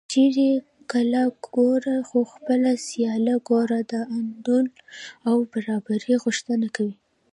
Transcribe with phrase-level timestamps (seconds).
[0.11, 0.49] چېرې
[0.91, 1.23] کلاله
[1.55, 4.65] ګوره خو خپله سیاله ګوره د انډول
[5.29, 6.95] او برابرۍ غوښتنه کوي